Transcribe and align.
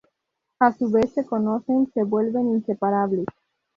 Una 0.59 0.75
vez 0.79 1.13
se 1.13 1.27
conocen, 1.27 1.91
se 1.93 2.03
vuelven 2.03 2.47
inseparables. 2.55 3.27